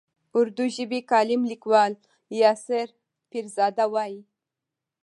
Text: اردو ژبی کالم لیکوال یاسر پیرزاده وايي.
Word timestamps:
اردو 0.37 0.65
ژبی 0.75 0.99
کالم 1.11 1.41
لیکوال 1.51 1.93
یاسر 2.41 2.87
پیرزاده 3.29 3.85
وايي. 3.93 4.21